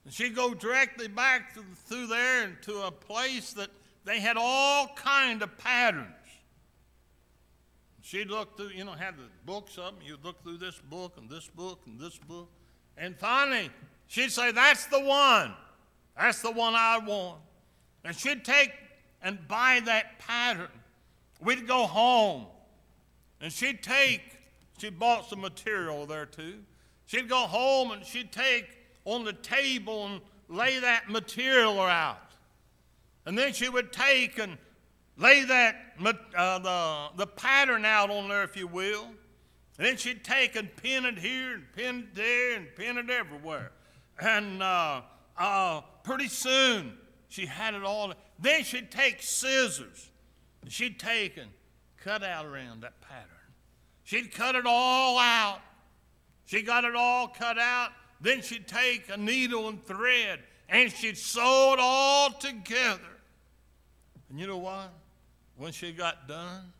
And 0.04 0.12
she'd 0.12 0.36
go 0.36 0.54
directly 0.54 1.08
back 1.08 1.54
to, 1.54 1.64
through 1.86 2.06
there 2.08 2.44
into 2.44 2.82
a 2.82 2.90
place 2.90 3.52
that 3.54 3.70
they 4.04 4.20
had 4.20 4.36
all 4.38 4.88
kind 4.94 5.42
of 5.42 5.56
patterns. 5.58 6.08
She'd 8.04 8.28
look 8.28 8.58
through, 8.58 8.68
you 8.68 8.84
know, 8.84 8.92
have 8.92 9.16
the 9.16 9.30
books 9.46 9.78
up, 9.78 9.98
and 9.98 10.06
you'd 10.06 10.22
look 10.22 10.42
through 10.42 10.58
this 10.58 10.78
book 10.90 11.14
and 11.16 11.30
this 11.30 11.48
book 11.48 11.80
and 11.86 11.98
this 11.98 12.18
book. 12.18 12.50
And 12.98 13.18
finally, 13.18 13.70
she'd 14.08 14.30
say, 14.30 14.52
That's 14.52 14.84
the 14.86 15.00
one. 15.00 15.54
That's 16.14 16.42
the 16.42 16.50
one 16.50 16.74
I 16.76 16.98
want. 16.98 17.38
And 18.04 18.14
she'd 18.14 18.44
take 18.44 18.72
and 19.22 19.48
buy 19.48 19.80
that 19.86 20.18
pattern. 20.18 20.68
We'd 21.40 21.66
go 21.66 21.86
home 21.86 22.44
and 23.40 23.50
she'd 23.50 23.82
take, 23.82 24.20
she 24.76 24.90
bought 24.90 25.30
some 25.30 25.40
material 25.40 26.04
there 26.04 26.26
too. 26.26 26.58
She'd 27.06 27.26
go 27.26 27.38
home 27.38 27.92
and 27.92 28.04
she'd 28.04 28.30
take 28.30 28.68
on 29.06 29.24
the 29.24 29.32
table 29.32 30.06
and 30.08 30.20
lay 30.50 30.78
that 30.78 31.08
material 31.08 31.80
out. 31.80 32.18
And 33.24 33.36
then 33.36 33.54
she 33.54 33.70
would 33.70 33.94
take 33.94 34.38
and 34.38 34.58
lay 35.16 35.44
that 35.44 35.76
uh, 36.36 36.58
the, 36.58 37.08
the 37.16 37.26
pattern 37.26 37.84
out 37.84 38.10
on 38.10 38.28
there, 38.28 38.42
if 38.42 38.56
you 38.56 38.66
will. 38.66 39.06
And 39.76 39.86
then 39.86 39.96
she'd 39.96 40.24
take 40.24 40.56
and 40.56 40.74
pin 40.76 41.04
it 41.04 41.18
here 41.18 41.54
and 41.54 41.64
pin 41.74 41.98
it 42.00 42.14
there 42.14 42.56
and 42.56 42.66
pin 42.76 42.98
it 42.98 43.10
everywhere. 43.10 43.72
And 44.20 44.62
uh, 44.62 45.02
uh, 45.36 45.80
pretty 46.04 46.28
soon 46.28 46.96
she 47.28 47.46
had 47.46 47.74
it 47.74 47.82
all. 47.82 48.12
Then 48.38 48.62
she'd 48.62 48.90
take 48.90 49.20
scissors. 49.20 50.10
She'd 50.68 50.98
take 50.98 51.36
and 51.36 51.50
cut 51.96 52.22
out 52.22 52.46
around 52.46 52.82
that 52.82 53.00
pattern. 53.00 53.30
She'd 54.04 54.32
cut 54.32 54.54
it 54.54 54.64
all 54.66 55.18
out. 55.18 55.60
She 56.46 56.62
got 56.62 56.84
it 56.84 56.94
all 56.94 57.28
cut 57.28 57.58
out. 57.58 57.90
Then 58.20 58.42
she'd 58.42 58.68
take 58.68 59.08
a 59.10 59.16
needle 59.16 59.68
and 59.68 59.84
thread 59.84 60.40
and 60.68 60.90
she'd 60.92 61.18
sew 61.18 61.72
it 61.74 61.80
all 61.80 62.30
together. 62.30 63.00
And 64.30 64.38
you 64.38 64.46
know 64.46 64.58
what? 64.58 64.92
When 65.56 65.72
she 65.72 65.92
got 65.92 66.26
done, 66.26 66.72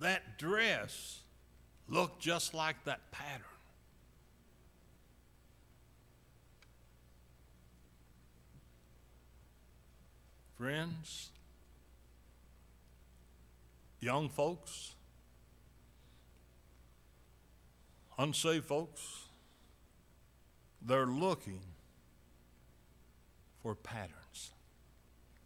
that 0.00 0.38
dress 0.38 1.20
looked 1.88 2.20
just 2.20 2.54
like 2.54 2.84
that 2.84 3.10
pattern. 3.10 3.44
Friends, 10.56 11.28
young 14.00 14.28
folks, 14.28 14.94
unsaved 18.18 18.64
folks, 18.64 19.26
they're 20.82 21.06
looking 21.06 21.60
for 23.62 23.76
patterns. 23.76 24.50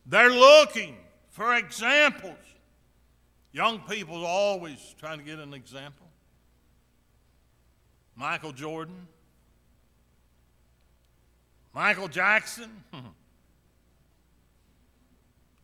They're 0.06 0.30
looking 0.30 0.96
for 1.32 1.56
examples. 1.56 2.36
Young 3.52 3.80
people 3.80 4.22
are 4.22 4.28
always 4.28 4.94
trying 5.00 5.18
to 5.18 5.24
get 5.24 5.38
an 5.38 5.52
example. 5.52 6.06
Michael 8.14 8.52
Jordan, 8.52 9.08
Michael 11.74 12.08
Jackson, 12.08 12.70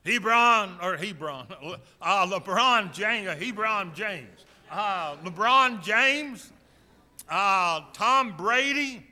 Hebron, 0.04 0.78
or 0.82 0.96
Hebron, 0.96 1.46
uh, 2.00 2.26
LeBron 2.26 2.92
James, 2.92 3.28
Hebron 3.28 3.94
James, 3.94 4.46
uh, 4.70 5.16
LeBron 5.16 5.82
James, 5.82 6.50
uh, 7.28 7.82
Tom 7.92 8.34
Brady, 8.37 9.06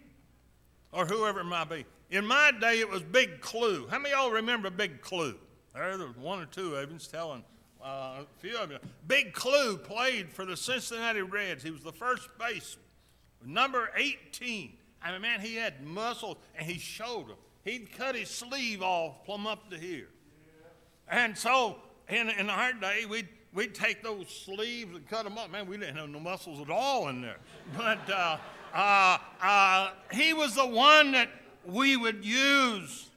or 0.92 1.04
whoever 1.04 1.40
it 1.40 1.44
might 1.44 1.68
be. 1.68 1.84
In 2.10 2.26
my 2.26 2.50
day, 2.58 2.80
it 2.80 2.88
was 2.88 3.02
Big 3.02 3.42
Klu. 3.42 3.86
How 3.88 3.98
many 3.98 4.14
of 4.14 4.20
y'all 4.20 4.30
remember 4.30 4.70
Big 4.70 5.02
Klu? 5.02 5.34
There 5.76 5.98
was 5.98 6.16
one 6.16 6.40
or 6.40 6.46
two 6.46 6.74
of 6.74 6.90
you 6.90 6.98
telling 6.98 7.44
uh, 7.84 8.22
a 8.22 8.26
few 8.38 8.56
of 8.56 8.70
you. 8.70 8.78
Big 9.06 9.34
Klu 9.34 9.76
played 9.76 10.32
for 10.32 10.46
the 10.46 10.56
Cincinnati 10.56 11.20
Reds. 11.20 11.62
He 11.62 11.70
was 11.70 11.82
the 11.82 11.92
first 11.92 12.28
baseman, 12.38 12.84
number 13.44 13.90
18. 13.94 14.72
I 15.02 15.12
mean, 15.12 15.20
man, 15.20 15.40
he 15.40 15.56
had 15.56 15.84
muscles 15.84 16.38
and 16.56 16.66
he 16.66 16.78
showed 16.78 17.28
them. 17.28 17.36
He'd 17.64 17.92
cut 17.96 18.14
his 18.14 18.30
sleeve 18.30 18.80
off 18.80 19.22
plumb 19.24 19.46
up 19.46 19.70
to 19.70 19.76
here. 19.76 20.08
And 21.08 21.36
so 21.36 21.76
in, 22.08 22.30
in 22.30 22.48
our 22.48 22.72
day, 22.72 23.04
we'd, 23.04 23.28
we'd 23.52 23.74
take 23.74 24.02
those 24.02 24.28
sleeves 24.28 24.96
and 24.96 25.06
cut 25.06 25.24
them 25.24 25.36
up. 25.36 25.50
Man, 25.50 25.66
we 25.66 25.76
didn't 25.76 25.96
have 25.96 26.08
no 26.08 26.20
muscles 26.20 26.60
at 26.60 26.70
all 26.70 27.08
in 27.08 27.20
there. 27.20 27.38
But 27.76 28.10
uh, 28.10 28.38
uh, 28.72 29.18
uh, 29.42 29.90
he 30.10 30.32
was 30.32 30.54
the 30.54 30.66
one 30.66 31.12
that 31.12 31.28
we 31.66 31.96
would 31.96 32.24
use 32.24 33.10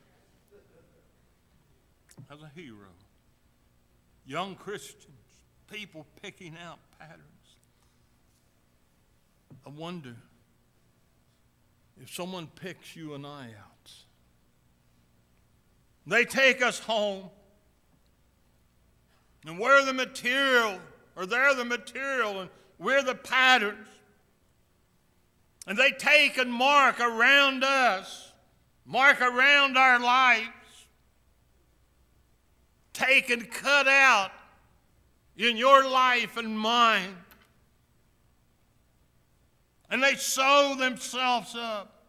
as 2.31 2.41
a 2.41 2.49
hero. 2.55 2.89
Young 4.25 4.55
Christians, 4.55 5.07
people 5.71 6.05
picking 6.21 6.55
out 6.63 6.79
patterns. 6.99 7.23
I 9.65 9.69
wonder 9.69 10.15
if 12.01 12.13
someone 12.13 12.47
picks 12.47 12.95
you 12.95 13.13
and 13.13 13.25
I 13.25 13.45
out. 13.45 13.91
They 16.07 16.25
take 16.25 16.61
us 16.61 16.79
home, 16.79 17.29
and 19.45 19.59
we're 19.59 19.85
the 19.85 19.93
material, 19.93 20.79
or 21.15 21.25
they're 21.25 21.55
the 21.55 21.65
material, 21.65 22.41
and 22.41 22.49
we're 22.77 23.03
the 23.03 23.15
patterns. 23.15 23.87
And 25.67 25.77
they 25.77 25.91
take 25.91 26.37
and 26.37 26.51
mark 26.51 26.99
around 26.99 27.63
us 27.63 28.29
mark 28.89 29.21
around 29.21 29.77
our 29.77 29.99
lives, 29.99 30.47
take 32.99 33.29
and 33.29 33.49
cut 33.49 33.87
out 33.87 34.31
in 35.37 35.55
your 35.55 35.87
life 35.87 36.37
and 36.37 36.57
mine. 36.57 37.15
And 39.89 40.03
they 40.03 40.15
sew 40.15 40.75
themselves 40.77 41.55
up. 41.55 42.03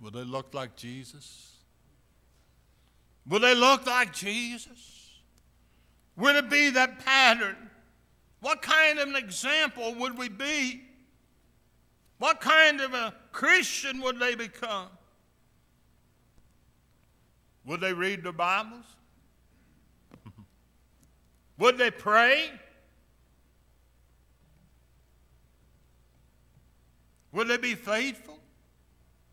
Will 0.00 0.10
they 0.10 0.24
look 0.24 0.54
like 0.54 0.76
Jesus? 0.76 1.56
Will 3.26 3.40
they 3.40 3.54
look 3.54 3.86
like 3.86 4.12
Jesus? 4.12 5.10
Will 6.16 6.36
it 6.36 6.48
be 6.48 6.70
that 6.70 7.04
pattern? 7.04 7.56
What 8.40 8.62
kind 8.62 8.98
of 8.98 9.08
an 9.08 9.16
example 9.16 9.94
would 9.96 10.16
we 10.16 10.28
be? 10.28 10.82
What 12.18 12.40
kind 12.40 12.80
of 12.80 12.94
a 12.94 13.14
Christian 13.32 14.00
would 14.00 14.18
they 14.18 14.34
become? 14.34 14.88
Would 17.66 17.80
they 17.80 17.92
read 17.92 18.22
their 18.22 18.32
Bibles? 18.32 18.84
would 21.58 21.76
they 21.76 21.90
pray? 21.90 22.50
Would 27.32 27.48
they 27.48 27.56
be 27.56 27.74
faithful? 27.74 28.38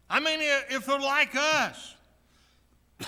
I 0.10 0.19
mean, 0.19 0.39
if 0.41 0.86
they're 0.86 1.00
like 1.00 1.36
us, 1.36 1.96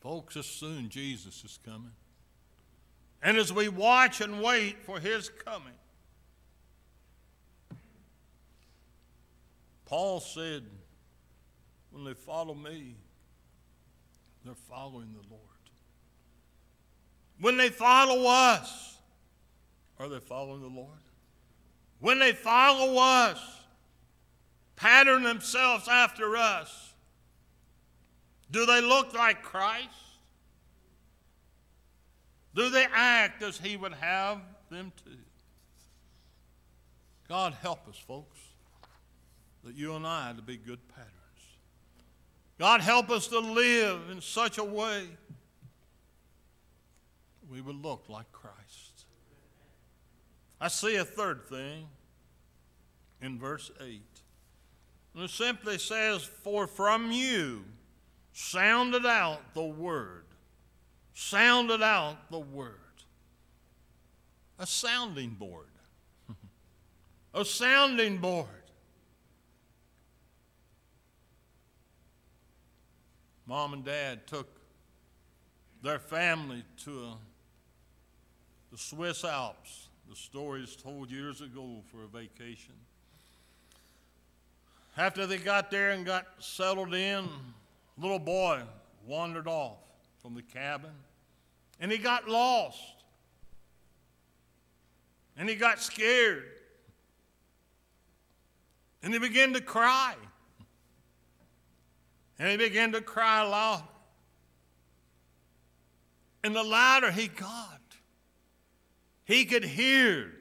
folks, 0.00 0.36
as 0.36 0.46
soon 0.46 0.88
Jesus 0.88 1.42
is 1.42 1.58
coming. 1.64 1.90
And 3.22 3.36
as 3.36 3.52
we 3.52 3.68
watch 3.68 4.20
and 4.20 4.40
wait 4.42 4.84
for 4.84 5.00
his 5.00 5.28
coming, 5.28 5.74
Paul 9.92 10.20
said, 10.20 10.62
when 11.90 12.04
they 12.04 12.14
follow 12.14 12.54
me, 12.54 12.96
they're 14.42 14.54
following 14.54 15.12
the 15.12 15.28
Lord. 15.28 15.42
When 17.38 17.58
they 17.58 17.68
follow 17.68 18.26
us, 18.26 18.96
are 19.98 20.08
they 20.08 20.18
following 20.18 20.62
the 20.62 20.68
Lord? 20.68 20.88
When 22.00 22.18
they 22.18 22.32
follow 22.32 22.98
us, 22.98 23.38
pattern 24.76 25.24
themselves 25.24 25.86
after 25.88 26.38
us, 26.38 26.94
do 28.50 28.64
they 28.64 28.80
look 28.80 29.12
like 29.12 29.42
Christ? 29.42 29.90
Do 32.54 32.70
they 32.70 32.86
act 32.94 33.42
as 33.42 33.58
He 33.58 33.76
would 33.76 33.92
have 33.92 34.40
them 34.70 34.90
to? 35.04 35.10
God 37.28 37.52
help 37.60 37.86
us, 37.86 37.98
folks, 37.98 38.31
that 39.64 39.74
you 39.74 39.94
and 39.94 40.06
I 40.06 40.32
to 40.34 40.42
be 40.42 40.56
good 40.56 40.86
patterns. 40.88 41.10
God 42.58 42.80
help 42.80 43.10
us 43.10 43.28
to 43.28 43.38
live 43.38 44.10
in 44.10 44.20
such 44.20 44.58
a 44.58 44.64
way 44.64 45.06
we 47.50 47.60
would 47.60 47.82
look 47.82 48.04
like 48.08 48.30
Christ. 48.32 49.06
I 50.60 50.68
see 50.68 50.96
a 50.96 51.04
third 51.04 51.46
thing 51.48 51.88
in 53.20 53.38
verse 53.38 53.70
8. 53.80 54.00
And 55.14 55.24
it 55.24 55.30
simply 55.30 55.78
says, 55.78 56.22
For 56.22 56.66
from 56.66 57.10
you 57.10 57.64
sounded 58.32 59.04
out 59.04 59.54
the 59.54 59.64
word 59.64 60.24
sounded 61.14 61.82
out 61.82 62.30
the 62.30 62.38
word. 62.38 62.78
A 64.58 64.66
sounding 64.66 65.30
board. 65.30 65.66
a 67.34 67.44
sounding 67.44 68.18
board. 68.18 68.46
Mom 73.52 73.74
and 73.74 73.84
dad 73.84 74.26
took 74.26 74.48
their 75.82 75.98
family 75.98 76.64
to 76.84 77.00
a, 77.00 77.16
the 78.70 78.78
Swiss 78.78 79.24
Alps. 79.24 79.90
The 80.08 80.16
story 80.16 80.62
is 80.62 80.74
told 80.74 81.10
years 81.10 81.42
ago 81.42 81.82
for 81.90 82.02
a 82.02 82.06
vacation. 82.06 82.72
After 84.96 85.26
they 85.26 85.36
got 85.36 85.70
there 85.70 85.90
and 85.90 86.06
got 86.06 86.28
settled 86.38 86.94
in, 86.94 87.28
little 87.98 88.18
boy 88.18 88.62
wandered 89.06 89.46
off 89.46 89.80
from 90.22 90.34
the 90.34 90.40
cabin. 90.40 90.94
And 91.78 91.92
he 91.92 91.98
got 91.98 92.26
lost. 92.26 93.04
And 95.36 95.46
he 95.46 95.56
got 95.56 95.78
scared. 95.78 96.44
And 99.02 99.12
he 99.12 99.18
began 99.18 99.52
to 99.52 99.60
cry. 99.60 100.14
And 102.38 102.48
he 102.48 102.56
began 102.56 102.92
to 102.92 103.00
cry 103.00 103.42
loud. 103.42 103.84
And 106.44 106.56
the 106.56 106.62
louder 106.62 107.10
he 107.10 107.28
got, 107.28 107.80
He 109.24 109.44
could 109.44 109.64
hear 109.64 110.32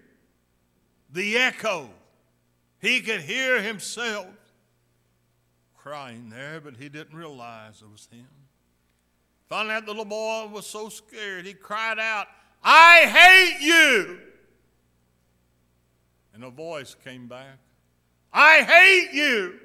the 1.12 1.38
echo. 1.38 1.90
He 2.80 3.02
could 3.02 3.22
hear 3.22 3.62
himself 3.62 4.28
crying 5.78 6.30
there, 6.30 6.60
but 6.62 6.78
he 6.78 6.90
didn't 6.90 7.16
realize 7.16 7.82
it 7.82 7.92
was 7.92 8.08
him. 8.12 8.28
Finally, 9.50 9.76
that 9.76 9.88
little 9.88 10.06
boy 10.06 10.48
was 10.48 10.66
so 10.66 10.90
scared, 10.90 11.46
he 11.46 11.54
cried 11.54 12.00
out, 12.00 12.28
I 12.64 13.02
hate 13.02 13.66
you. 13.66 14.20
And 16.34 16.44
a 16.44 16.50
voice 16.50 16.96
came 17.04 17.28
back, 17.28 17.58
I 18.32 18.62
hate 18.62 19.10
you. 19.14 19.60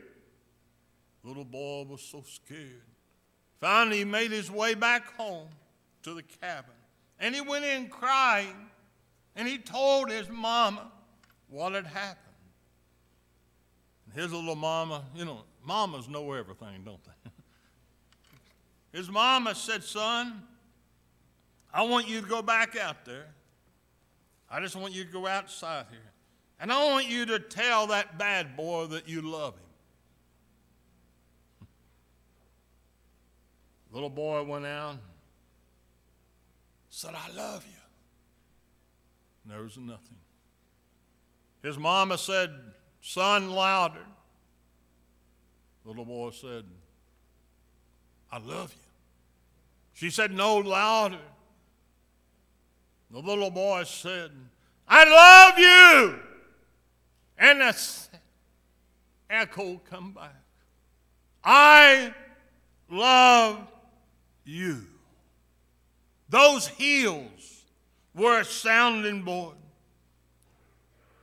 Little 1.26 1.44
boy 1.44 1.84
was 1.88 2.02
so 2.02 2.22
scared. 2.22 2.82
Finally, 3.60 3.98
he 3.98 4.04
made 4.04 4.30
his 4.30 4.48
way 4.48 4.74
back 4.74 5.16
home 5.16 5.48
to 6.04 6.14
the 6.14 6.22
cabin. 6.22 6.70
And 7.18 7.34
he 7.34 7.40
went 7.40 7.64
in 7.64 7.88
crying. 7.88 8.54
And 9.34 9.48
he 9.48 9.58
told 9.58 10.08
his 10.08 10.28
mama 10.30 10.90
what 11.48 11.72
had 11.72 11.86
happened. 11.86 12.20
And 14.06 14.22
his 14.22 14.32
little 14.32 14.54
mama, 14.54 15.02
you 15.16 15.24
know, 15.24 15.40
mamas 15.64 16.08
know 16.08 16.32
everything, 16.32 16.82
don't 16.84 17.02
they? 17.04 17.30
his 18.98 19.10
mama 19.10 19.56
said, 19.56 19.82
Son, 19.82 20.42
I 21.74 21.82
want 21.82 22.08
you 22.08 22.20
to 22.20 22.26
go 22.26 22.40
back 22.40 22.76
out 22.76 23.04
there. 23.04 23.26
I 24.48 24.60
just 24.60 24.76
want 24.76 24.94
you 24.94 25.04
to 25.04 25.10
go 25.10 25.26
outside 25.26 25.86
here. 25.90 25.98
And 26.60 26.72
I 26.72 26.84
want 26.84 27.08
you 27.08 27.26
to 27.26 27.40
tell 27.40 27.88
that 27.88 28.16
bad 28.16 28.56
boy 28.56 28.86
that 28.86 29.08
you 29.08 29.22
love 29.22 29.54
him. 29.54 29.65
Little 33.96 34.10
boy 34.10 34.42
went 34.42 34.66
out, 34.66 34.98
said, 36.90 37.14
I 37.14 37.34
love 37.34 37.64
you. 37.64 37.80
And 39.42 39.54
there 39.54 39.62
was 39.62 39.78
nothing. 39.78 40.18
His 41.62 41.78
mama 41.78 42.18
said, 42.18 42.50
Son, 43.00 43.52
louder. 43.52 44.04
Little 45.86 46.04
boy 46.04 46.28
said, 46.32 46.64
I 48.30 48.36
love 48.36 48.74
you. 48.74 48.90
She 49.94 50.10
said, 50.10 50.30
No, 50.30 50.58
louder. 50.58 51.16
The 53.10 53.20
little 53.20 53.50
boy 53.50 53.84
said, 53.84 54.30
I 54.86 55.04
love 55.06 55.58
you. 55.58 56.20
And 57.38 57.62
the 57.62 57.74
echo 59.30 59.80
come 59.88 60.12
back. 60.12 60.36
I 61.42 62.12
love 62.90 63.68
you. 64.46 64.86
Those 66.28 66.66
heels 66.66 67.64
were 68.14 68.40
a 68.40 68.44
sounding 68.44 69.22
board. 69.22 69.56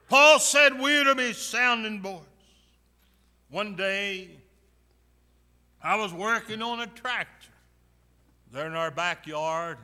Paul 0.10 0.40
said 0.40 0.80
we're 0.80 1.04
to 1.06 1.16
be 1.16 1.34
sounding 1.34 2.00
boards. 2.00 2.28
One 3.50 3.76
day, 3.76 4.30
I 5.82 5.96
was 5.96 6.14
working 6.14 6.62
on 6.62 6.80
a 6.80 6.88
tractor 6.88 7.50
there 8.52 8.68
in 8.68 8.74
our 8.74 8.92
backyard, 8.92 9.78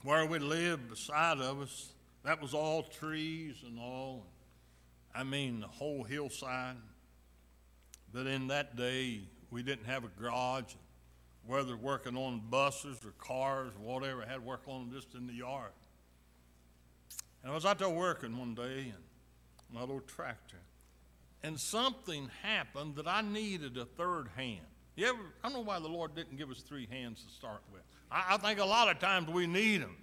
and 0.00 0.10
where 0.10 0.24
we 0.26 0.38
lived 0.38 0.88
beside 0.88 1.38
of 1.38 1.60
us, 1.60 1.92
that 2.24 2.40
was 2.40 2.54
all 2.54 2.82
trees 2.82 3.56
and 3.64 3.78
all. 3.78 4.26
I 5.14 5.24
mean, 5.24 5.60
the 5.60 5.66
whole 5.66 6.02
hillside. 6.04 6.76
But 8.12 8.26
in 8.26 8.48
that 8.48 8.76
day, 8.76 9.20
we 9.50 9.62
didn't 9.62 9.84
have 9.84 10.04
a 10.04 10.08
garage 10.20 10.74
whether 11.48 11.74
working 11.76 12.14
on 12.14 12.42
buses 12.50 12.98
or 13.06 13.12
cars 13.12 13.72
or 13.82 13.94
whatever, 13.94 14.22
I 14.22 14.26
had 14.26 14.36
to 14.36 14.42
work 14.42 14.60
on 14.68 14.90
them 14.90 14.92
just 14.92 15.14
in 15.14 15.26
the 15.26 15.32
yard. 15.32 15.72
And 17.42 17.50
I 17.50 17.54
was 17.54 17.64
out 17.64 17.78
there 17.78 17.88
working 17.88 18.36
one 18.36 18.54
day 18.54 18.92
in 18.92 19.74
my 19.74 19.80
little 19.80 20.00
tractor, 20.00 20.58
and 21.42 21.58
something 21.58 22.30
happened 22.42 22.96
that 22.96 23.08
I 23.08 23.22
needed 23.22 23.78
a 23.78 23.86
third 23.86 24.28
hand. 24.36 24.66
You 24.94 25.06
ever, 25.06 25.18
I 25.42 25.48
don't 25.48 25.58
know 25.58 25.64
why 25.64 25.78
the 25.78 25.88
Lord 25.88 26.14
didn't 26.14 26.36
give 26.36 26.50
us 26.50 26.60
three 26.60 26.86
hands 26.90 27.24
to 27.24 27.32
start 27.32 27.62
with. 27.72 27.82
I, 28.10 28.34
I 28.34 28.36
think 28.36 28.60
a 28.60 28.64
lot 28.64 28.90
of 28.90 28.98
times 28.98 29.28
we 29.28 29.46
need 29.46 29.80
them. 29.80 29.96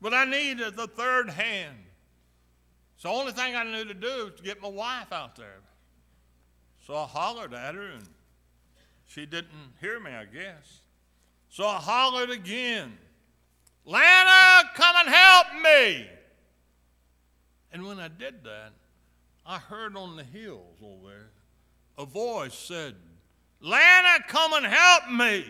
But 0.00 0.12
I 0.12 0.24
needed 0.24 0.74
the 0.76 0.88
third 0.88 1.30
hand. 1.30 1.76
So 2.96 3.08
the 3.08 3.14
only 3.14 3.32
thing 3.32 3.54
I 3.54 3.62
knew 3.62 3.84
to 3.84 3.94
do 3.94 4.24
was 4.24 4.34
to 4.38 4.42
get 4.42 4.60
my 4.60 4.68
wife 4.68 5.12
out 5.12 5.36
there. 5.36 5.60
So 6.84 6.96
I 6.96 7.04
hollered 7.04 7.54
at 7.54 7.74
her 7.74 7.90
and 7.92 8.06
she 9.14 9.26
didn't 9.26 9.74
hear 9.80 10.00
me, 10.00 10.10
I 10.10 10.24
guess. 10.24 10.80
So 11.48 11.64
I 11.64 11.76
hollered 11.76 12.30
again, 12.30 12.98
Lana, 13.84 14.70
come 14.74 14.96
and 14.96 15.08
help 15.08 15.46
me. 15.62 16.08
And 17.72 17.86
when 17.86 18.00
I 18.00 18.08
did 18.08 18.42
that, 18.42 18.72
I 19.46 19.58
heard 19.58 19.96
on 19.96 20.16
the 20.16 20.24
hills 20.24 20.78
over 20.82 21.08
there 21.08 21.30
a 21.96 22.04
voice 22.04 22.54
said, 22.54 22.96
Lana, 23.60 24.24
come 24.26 24.52
and 24.54 24.66
help 24.66 25.08
me. 25.10 25.44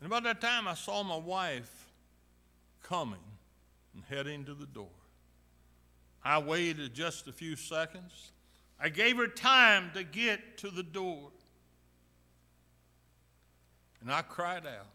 And 0.00 0.06
about 0.06 0.24
that 0.24 0.40
time, 0.40 0.68
I 0.68 0.74
saw 0.74 1.02
my 1.02 1.16
wife 1.16 1.88
coming 2.82 3.18
and 3.94 4.02
heading 4.08 4.44
to 4.44 4.54
the 4.54 4.66
door. 4.66 4.90
I 6.22 6.38
waited 6.38 6.92
just 6.92 7.26
a 7.26 7.32
few 7.32 7.56
seconds. 7.56 8.32
I 8.78 8.90
gave 8.90 9.16
her 9.16 9.28
time 9.28 9.90
to 9.94 10.04
get 10.04 10.58
to 10.58 10.70
the 10.70 10.82
door. 10.82 11.30
And 14.00 14.12
I 14.12 14.22
cried 14.22 14.66
out, 14.66 14.86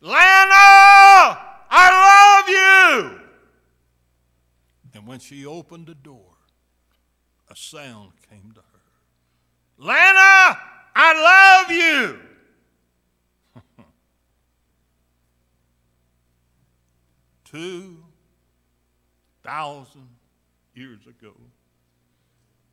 Lana, 0.00 1.38
I 1.70 2.42
love 2.42 2.48
you. 2.48 3.20
And 4.94 5.06
when 5.06 5.18
she 5.18 5.44
opened 5.44 5.86
the 5.86 5.94
door, 5.94 6.32
a 7.50 7.56
sound 7.56 8.12
came 8.28 8.52
to 8.54 8.60
her 8.60 8.76
Lana, 9.78 10.58
I 10.94 11.62
love 11.64 11.70
you. 11.70 12.18
Two 17.44 17.98
thousand 19.42 20.08
years 20.74 21.06
ago, 21.06 21.34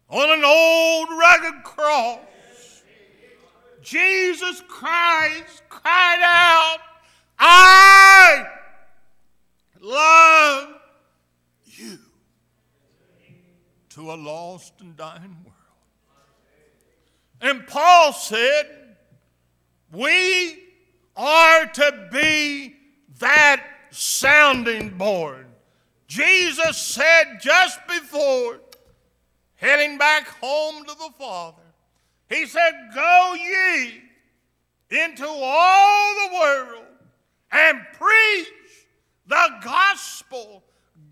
on 0.09 0.29
an 0.29 0.43
old 0.45 1.09
rugged 1.09 1.63
cross, 1.63 2.19
Jesus 3.83 4.63
Christ 4.67 5.63
cried 5.69 6.21
out, 6.23 6.77
I 7.37 8.45
love 9.81 10.69
you 11.65 11.99
to 13.89 14.11
a 14.11 14.15
lost 14.15 14.73
and 14.79 14.95
dying 14.95 15.35
world. 15.43 15.53
And 17.41 17.67
Paul 17.67 18.13
said, 18.13 18.95
We 19.91 20.63
are 21.17 21.65
to 21.65 22.07
be 22.11 22.75
that 23.19 23.63
sounding 23.89 24.97
board. 24.97 25.47
Jesus 26.07 26.77
said 26.77 27.39
just 27.41 27.79
before 27.87 28.59
heading 29.55 29.97
back 29.97 30.27
home 30.27 30.85
to 30.85 30.93
the 30.93 31.09
Father, 31.17 31.62
he 32.33 32.45
said, 32.45 32.71
Go 32.93 33.35
ye 33.35 34.01
into 34.89 35.27
all 35.27 36.15
the 36.15 36.35
world 36.35 36.85
and 37.51 37.79
preach 37.93 38.47
the 39.27 39.49
gospel. 39.63 40.63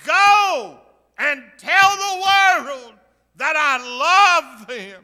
Go 0.06 0.80
and 1.18 1.44
tell 1.58 1.96
the 1.96 2.22
world 2.22 2.94
that 3.36 3.56
I 3.56 4.50
love 4.58 4.68
them. 4.68 5.04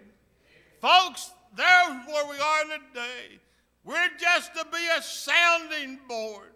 Folks, 0.81 1.31
there's 1.55 2.07
where 2.07 2.25
we 2.29 2.37
are 2.39 2.63
today. 2.63 3.39
We're 3.83 4.09
just 4.19 4.53
to 4.55 4.65
be 4.65 4.85
a 4.97 5.01
sounding 5.01 5.99
board. 6.07 6.53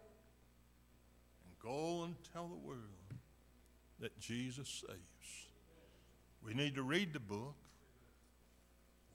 And 1.45 1.59
go 1.59 2.03
and 2.03 2.15
tell 2.33 2.47
the 2.47 2.67
world 2.67 2.79
that 3.99 4.19
Jesus 4.19 4.83
saves. 4.87 5.47
We 6.43 6.53
need 6.53 6.75
to 6.75 6.83
read 6.83 7.13
the 7.13 7.19
book. 7.19 7.55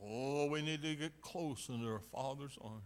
Oh, 0.03 0.47
we 0.47 0.63
need 0.63 0.83
to 0.83 0.95
get 0.95 1.21
close 1.21 1.69
into 1.69 1.87
our 1.87 2.01
Father's 2.01 2.59
arms. 2.63 2.83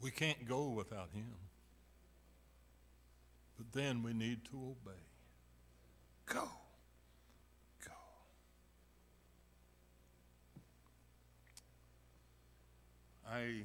We 0.00 0.10
can't 0.10 0.46
go 0.46 0.68
without 0.68 1.10
Him. 1.14 1.34
But 3.56 3.72
then 3.72 4.02
we 4.02 4.12
need 4.12 4.44
to 4.46 4.56
obey. 4.56 4.98
Go. 6.26 6.48
Go. 7.84 7.92
I 13.30 13.62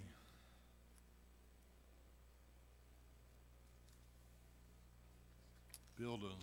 build 6.00 6.22
a 6.24 6.34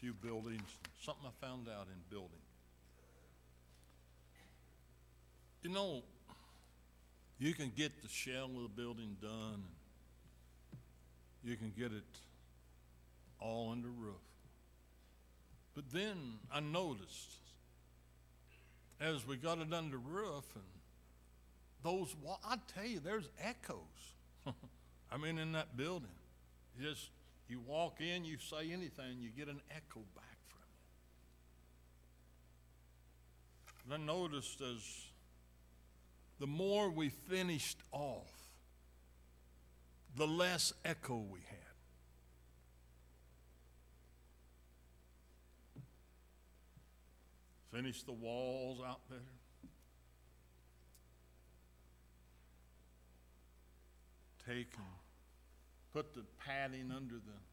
few 0.00 0.14
buildings, 0.14 0.62
something 1.00 1.26
I 1.26 1.46
found 1.46 1.68
out 1.68 1.88
in 1.88 2.00
building. 2.08 2.47
You 5.62 5.70
know, 5.70 6.02
you 7.38 7.54
can 7.54 7.72
get 7.76 8.02
the 8.02 8.08
shell 8.08 8.50
of 8.56 8.62
the 8.62 8.82
building 8.82 9.16
done, 9.20 9.64
you 11.44 11.56
can 11.56 11.72
get 11.76 11.92
it 11.92 12.04
all 13.40 13.70
under 13.70 13.88
roof. 13.88 14.14
But 15.74 15.90
then 15.92 16.16
I 16.52 16.60
noticed 16.60 17.38
as 19.00 19.26
we 19.26 19.36
got 19.36 19.58
it 19.58 19.72
under 19.72 19.96
roof 19.96 20.44
and 20.54 20.64
those 21.84 22.14
wa- 22.22 22.38
I 22.44 22.56
tell 22.74 22.84
you, 22.84 22.98
there's 22.98 23.28
echoes. 23.40 23.76
I 25.12 25.16
mean, 25.16 25.38
in 25.38 25.52
that 25.52 25.76
building, 25.76 26.08
you 26.76 26.88
just 26.90 27.10
you 27.48 27.60
walk 27.60 28.00
in, 28.00 28.24
you 28.24 28.36
say 28.38 28.72
anything, 28.72 29.18
you 29.20 29.30
get 29.30 29.48
an 29.48 29.60
echo 29.70 30.00
back 30.14 30.38
from 30.48 30.60
it. 33.86 33.94
And 33.94 34.02
I 34.02 34.04
noticed 34.04 34.60
as 34.60 34.82
the 36.38 36.46
more 36.46 36.88
we 36.90 37.08
finished 37.08 37.78
off, 37.90 38.30
the 40.16 40.26
less 40.26 40.72
echo 40.84 41.16
we 41.16 41.40
had. 41.40 41.58
Finish 47.72 48.02
the 48.02 48.12
walls 48.12 48.80
out 48.86 49.00
there. 49.10 49.18
Take 54.46 54.72
and 54.76 54.86
put 55.92 56.14
the 56.14 56.24
padding 56.44 56.90
under 56.94 57.16
the 57.16 57.47